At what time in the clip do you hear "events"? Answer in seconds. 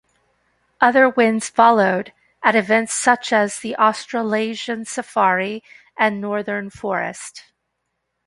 2.55-2.91